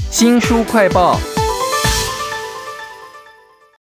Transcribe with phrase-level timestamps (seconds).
[0.00, 1.18] 新书快报。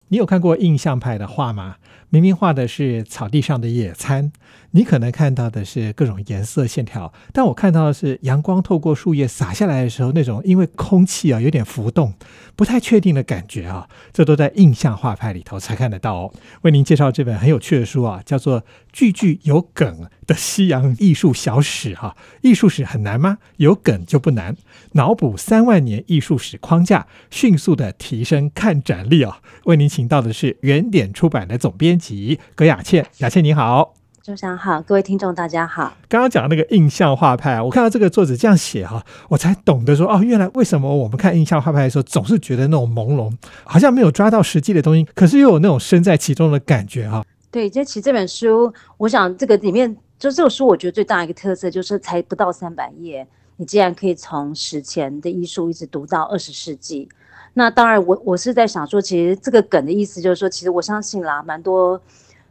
[0.09, 1.75] 你有看过印象派的画吗？
[2.11, 4.33] 明明画的是草地上的野餐，
[4.71, 12.13] 你可能看到的是各种颜色线条，但我看到的是阳光透过树叶洒下来的时候，那种因为空气啊有点浮动、
[12.57, 16.33] 不太确定的感觉啊，这都在印象画派里头才看得到哦。
[16.63, 18.59] 为您介绍这本很有趣的书啊，叫做
[18.91, 22.17] 《句句有梗的西洋艺术小史》哈。
[22.41, 23.37] 艺术史很难吗？
[23.55, 24.57] 有梗就不难。
[24.91, 29.39] 脑补三万年艺术史框架，迅速的提升看展力啊！
[29.63, 35.93] 为您请到的是原点出版的总编辑葛雅倩，雅倩你好，周翔好，各位听众大家好。
[36.09, 43.31] 刚刚讲那个印象画派啊，我看到这个作者这样写哈，我才懂得说哦，原来为什么我们看印象画派的时候总是觉得那种朦胧，
[43.63, 47.23] 好像没有抓到实际的东西，可是又有那种身在其中的感觉哈。
[47.51, 53.27] 对，这其实这本书，我想这个里面就这个书，我觉得最大一个特色就是才不到三百页。
[53.57, 57.07] 你竟然可以从史前的艺术一直读到二十世纪，
[57.53, 62.01] 那当然我我是在想说，其实这个梗的意思就是说，其实我相信啦，蛮多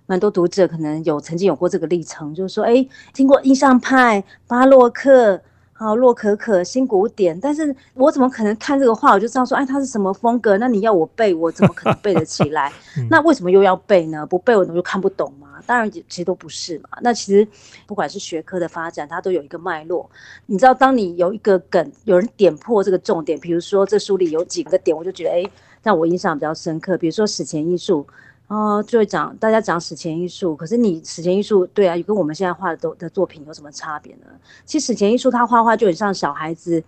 [0.07, 5.41] 蛮多读者可能有曾经有过这个历程，就是说，哎，听过印象派、巴洛克。
[5.73, 10.59] 好，洛可可新古典，但是我怎么可能看这个画我就知道说，哎，它是什么风格？
[10.59, 12.71] 那你要我背，我怎么可能背得起来？
[13.09, 14.27] 那为什么又要背呢？
[14.27, 15.33] 不背我怎么就看不懂
[15.67, 16.89] 当然，其实都不是嘛。
[17.03, 17.47] 那其实
[17.87, 20.09] 不管是学科的发展，它都有一个脉络。
[20.47, 25.51] 你知道，当你有一个梗，有人点破这个重点，比如说这书里有几个点，我就觉得，哎，
[25.83, 26.97] 让我印象比较深刻。
[26.99, 28.07] 比如说史前艺术。
[28.53, 34.27] 哦，就会讲大家讲史前艺术，可是你史前艺术对啊，跟我们现在画的都的作品有什么差别呢？
[34.65, 36.83] 其实史前艺术他画画就很像小孩子，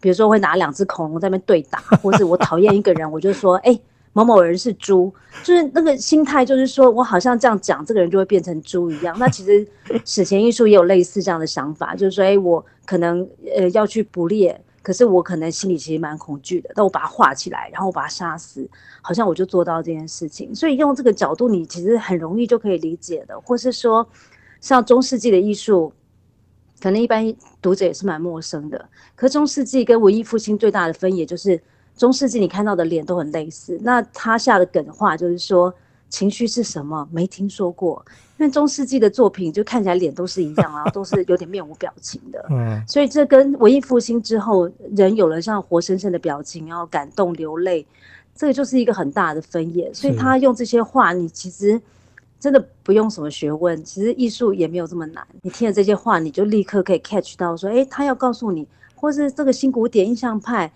[0.00, 3.78] 比如说会拿两只恐龙在那边对打，或是我讨厌一个人，我就说哎
[4.14, 5.12] 某某人是猪，
[5.42, 9.14] 就是那个心态，就是说我好像这样讲，这个人就会变成猪一样。
[9.18, 9.68] 那其实
[10.06, 14.58] 史前艺术也有类似这样的想法，就是说哎我可能呃要去捕猎。
[14.82, 18.68] 可是我可能心里其实蛮恐惧的，但我把它画起来，然后我把它杀死，
[19.00, 20.54] 好像我就做到这件事情。
[20.54, 23.40] 所以用这个角度，你其实很容易就可以理解的。
[23.40, 24.06] 或是说，
[24.60, 25.90] 像中世纪的艺术，
[26.82, 28.86] 可能一般读者也是蛮陌生的。
[29.16, 31.58] 可中世纪跟文艺复兴最大的分野就是，
[31.96, 33.78] 中世纪你看到的脸都很类似。
[33.82, 35.74] 那他下的梗话就是说。
[36.10, 37.08] 情绪是什么？
[37.10, 38.00] 没听说过。
[38.38, 42.46] 因为中世纪的作品就看起来脸都是一样啊，都是有点面无表情的。
[42.50, 47.84] 嗯，所以这跟文艺复兴之后人有了像活生生的表情，然后感动流泪，
[48.32, 49.92] 这个就是一个很大的分野。
[49.92, 51.80] 所以他用这些话，你其实
[52.38, 55.26] 真的不用什么学问，其实艺术也没有这么难。
[55.42, 60.70] 你听了这些话，你就立刻可以 catch 到说，哎，他要告诉你，或是这个新古典印象派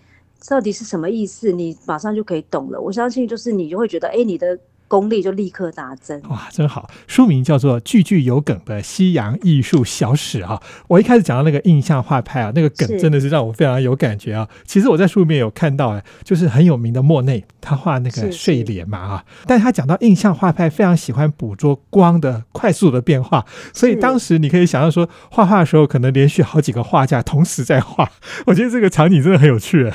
[0.47, 2.79] 到底是什么意思，你马上就可以懂了。
[2.79, 4.57] 我相信就是你就会觉得，哎，你的。
[4.89, 6.89] 功力就立刻大增哇，真好！
[7.05, 10.59] 书名叫做《句句有梗的西洋艺术小史》啊。
[10.87, 14.49] 我一开始讲到那个印象画派啊，那个梗真的是让我非常有感觉啊。
[14.65, 19.25] 其实我在书里面有看到，哎，就是很有名的莫内，他画那个睡莲嘛啊。
[19.45, 28.11] 但他讲到印象画派非常喜欢捕捉光的快速的变化，所以当时你可以想象说，画画的时候可能连续好几个画家同时在画。
[28.47, 29.93] 我觉得这个场景真的很有趣。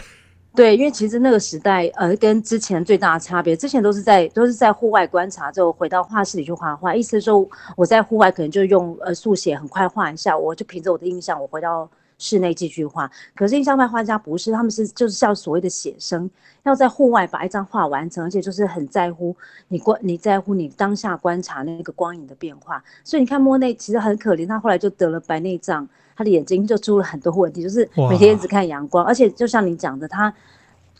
[0.56, 6.94] 对，因为其实那个时代，呃，跟之前最大的差别，之前都是在都是在户外观察，之后回到画室里去画画。
[6.94, 7.44] 意思是说，
[7.76, 13.10] 我在户外可能就用呃速写很快画一下，我就凭着我的印象，我回到室内继续画。
[13.34, 16.30] 可是印象派画家不是，他们是就是像所谓的写生，
[16.62, 19.34] 要在户外把一张画完成，而且就是很在乎
[19.66, 22.80] 你观，你在乎你当下观察那个光影的变化。
[23.02, 25.88] 所以你看莫内其实很可怜，他后来就得了白内障。
[26.16, 30.32] 他的眼睛就出了很多问题，就是每天只看阳光，而且就像你讲的，他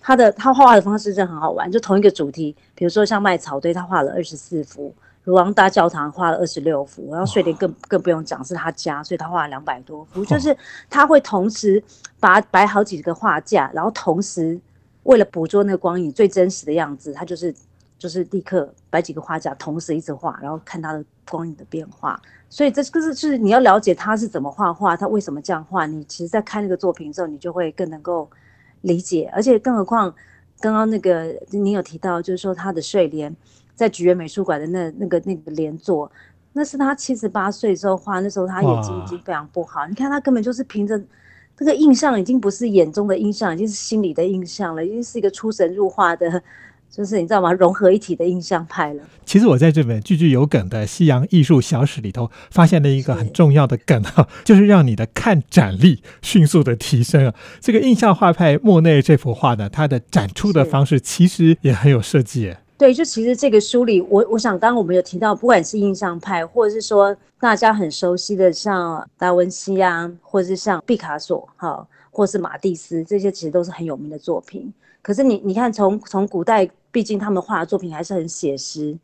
[0.00, 4.92] 他的他画画的方式真的很好玩，就同一个主题，比如说像麦草堆，他画了二十四幅；
[5.24, 10.24] 卢王大教堂画了二十六幅，然后睡莲更更不用讲，是他家，所以他画了两百多幅。
[10.24, 10.56] 就是
[10.90, 11.82] 他会同时
[12.20, 14.60] 把摆好几个画架，然后同时
[15.04, 17.54] 为了捕捉那个光影最真实的样子，他就是
[17.98, 22.20] 就是立刻摆几个画架，同时一直画，然后看他的光影的变化。
[22.48, 25.84] 所以这个是是你要了解他是怎么画画，他为什么这样画。
[25.84, 28.30] 你其实，在看那个作品之后，你就会更能够
[28.82, 29.28] 理解。
[29.34, 30.14] 而且，更何况
[30.60, 33.34] 刚刚那个你有提到，就是说他的睡莲
[33.74, 36.08] 在菊园美术馆的那那个那个连作，
[36.52, 39.84] 那是他七十八岁时候画，那时候他眼睛已经非常不好。
[39.88, 41.02] 你看他根本就是凭着
[41.56, 46.40] 这个印象，已经不是眼中的印象，已经是心里的印象了，已经是一个出神入化的。
[46.94, 47.52] 就是你知道吗？
[47.52, 49.02] 融合一体的印象派了。
[49.26, 57.34] 其实我在这本句句有梗的西洋艺术小史里头，发现了一个很重要的梗啊， 就是让你的看展力迅速的提升啊。
[57.60, 62.54] 这个印象画派莫内这幅画呢，它的展出的方式其实也很有设计。
[62.78, 71.86] 对，就其实这个书里，我我想刚刚我们有提到，不管是印象派，或者是说大家很熟悉的像达文西啊，或者是像毕卡索，哈。
[72.16, 74.72] 或是马蒂斯，这些其实都是很有名的作品。
[75.02, 76.64] 可是你你看，从从古代，
[76.94, 78.96] 毕竟他们画的作品还是很写实。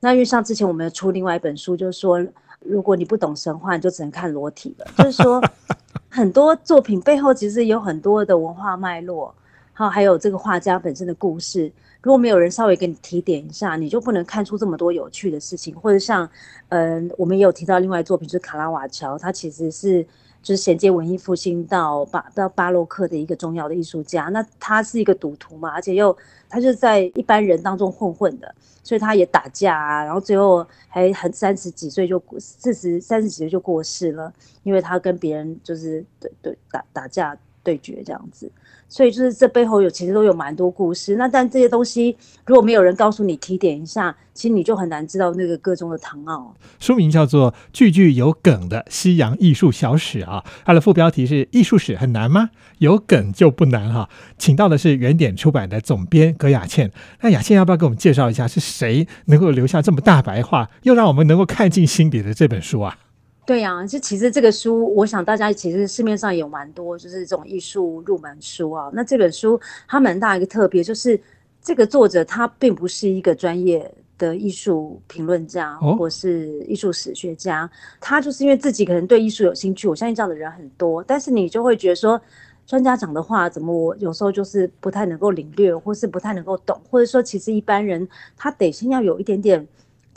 [0.00, 2.22] 那因为像之前我们出另外一本书，就是说，
[2.60, 4.86] 如果你不懂神话，你就只能看裸体了。
[4.98, 5.42] 就是说，
[6.10, 9.34] 很多作品背后其实有很多的文化脉络，
[9.78, 11.70] 好，还有这个画家本身的故事。
[12.02, 15.72] 如果没有人稍微给你提点一下，你就不能看出这么多有趣的事情。
[15.78, 16.28] 或者像，
[16.70, 20.04] 嗯，我们也有提到另外作品，就是卡拉瓦乔，他其实是。
[20.40, 26.16] 就是衔接文艺复兴到巴到巴洛克的一个重要的艺术家，那他是一个赌徒嘛，而且又
[26.48, 28.54] 他就在一般人当中混混的，
[28.84, 34.32] 所以他也打架啊，然后最后还很三十几岁就四十三十几岁就过世了，
[34.62, 37.36] 因为他跟别人就是对对打打架
[37.68, 38.50] 对决这样子。
[38.90, 42.16] 所以就是这背后有其实都有蛮多故事，那但这些东西
[42.46, 46.54] 如果没有人告诉你提点一下，其实你就很难知道那个个中的唐奥。
[46.80, 52.48] 书名叫做《句句有梗的西洋艺术小史》啊，它的副标题是“艺术史很难吗？
[52.78, 54.08] 有梗就不难哈”。
[54.38, 56.90] 请到的是原点出版的总编葛雅倩，
[57.20, 62.96] 那雅倩要不要给我们介绍一下是谁能够留下这么大白话，又让我们能够看进心底的这本书啊？
[63.48, 68.90] 对呀，就其实这个书，我想大家其实市面上有蛮多，就是这种艺术入门书啊。
[68.92, 69.58] 那这本书
[69.88, 71.18] 它蛮大一个特别，就是
[71.62, 77.68] 这个作者他并不是一个专业的艺术评论家或是艺术史学家，
[77.98, 79.88] 他就是因为自己可能对艺术有兴趣。
[79.88, 82.20] 我相信这样的人很多，但是你就会觉得说，
[82.66, 88.06] 专家讲的话怎么我有时候就是不太能够领略，或是不太能够懂，或者说其实一般人
[88.36, 89.66] 他得先要有一点点。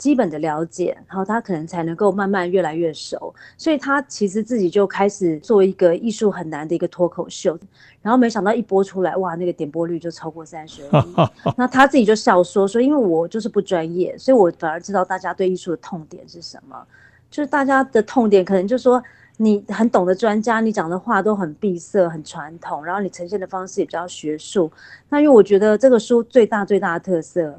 [0.02, 7.56] 基本的了解，然后他可能才能够慢慢越来越熟，所以他其实自己就开始做一个艺术很难的一个脱口秀，
[8.02, 11.14] 然后没想到一播出来，哇，那个点播率就超过三十 亿。
[11.56, 16.84] 那他自己就笑说说，因为我就是不专业，所以我反而知道大家对艺术的痛点是什么，
[17.30, 19.00] 就是大家的痛点可能就说
[19.36, 24.68] 你很懂的专家，你讲的话都很闭塞、很传统，然后你呈现的方式也比较学术。
[25.08, 27.56] 那因为我觉得这个书最大最大的特色。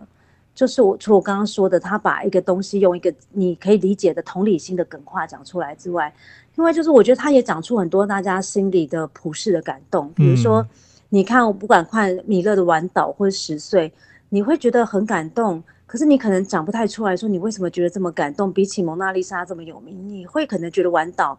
[0.55, 6.13] 就是我除了我刚刚说的，他把一个东西用一个你可以理解的同理心的梗话讲出来之外，
[6.55, 10.11] 另外就是我觉得他也讲出很多大家心里的普世的感动。
[10.13, 10.63] 比如说，
[11.09, 13.89] 你看我不管看米勒的《晚岛》或者《十岁》，
[14.29, 18.53] 你会觉得很感动，可是你可能讲不太出来说你为什么觉得这么感动。
[18.53, 21.33] 比起《蒙娜丽莎》这么有名，你会可能觉得《晚岛》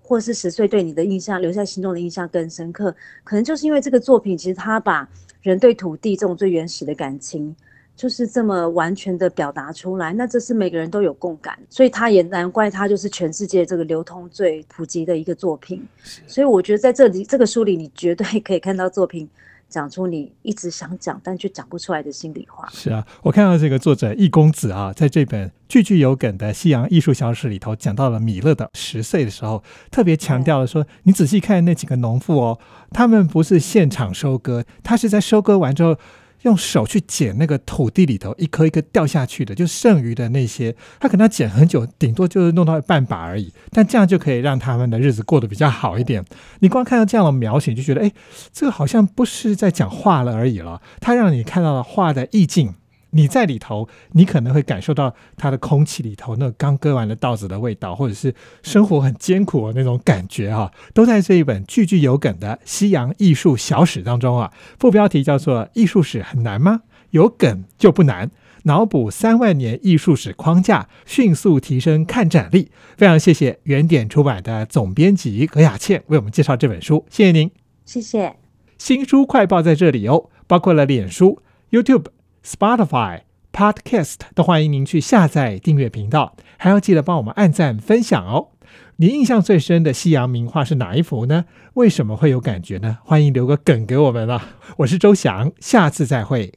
[0.00, 2.94] 或是《十岁》对你的印象留在心中的印象更深刻，
[3.24, 5.08] 可能就是因为这个作品其实他把
[5.40, 7.56] 人对土地这种最原始的感情。
[7.94, 15.86] 就是这么完全的表达出来，那这是每个人都有共感，所以他也难怪他就是全世界这个流通最普及的一个作品。
[16.26, 19.28] 所以我觉得在这里这个书里，你绝对可以看到作品
[19.68, 22.68] 讲出你一直想讲但却讲不出来的心里话。
[22.72, 32.58] 是啊，我看到这个作者易公子啊，在这本句句有梗的西洋艺术小史里头，讲到了米勒的十岁的时候，特别强调了说，你仔细看那几个农妇哦，
[32.90, 35.96] 他们不是现场收割，他是在收割完之后。
[36.42, 43.52] 用手去捡那个土地里头一颗一颗掉下去的，就剩余的那些，他可能要捡很久，顶多就是弄到半把而已。
[43.70, 46.24] 但这样就可以让他们的日子过得比较好一点。
[46.60, 48.12] 你光看到这样的描写，就觉得，哎，
[48.52, 52.74] 这个好像不是在讲话了而已了，他让你看到了画的意境。
[53.14, 64.52] 你在里头，你可能会感受到它的空气里头那刚割完的稻子的味道，或者是生活很艰苦的那种感觉哈，都在这一本句句有梗的西洋艺术小史当中啊。
[64.78, 66.80] 副标题叫做“艺术史很难吗？
[67.10, 68.30] 有梗就不难”，
[68.64, 72.70] 脑补三万年艺术史框架，迅速提升看展力。
[72.96, 77.50] 非常谢谢原点出版的总编辑葛雅倩为我们介绍这本书，谢谢您，
[77.84, 78.36] 谢谢。
[78.78, 82.06] 新书快报在这里哦，包括了脸书、YouTube。
[82.44, 83.20] Spotify
[83.52, 88.48] Podcast 都欢迎您去下载订阅频道，还要记得帮我们按赞分享哦。
[88.96, 91.44] 您印象最深的西洋名画是哪一幅呢？
[91.74, 92.98] 为什么会有感觉呢？
[93.04, 94.56] 欢迎留个梗给我们吧。
[94.78, 96.52] 我是周翔，下次再会。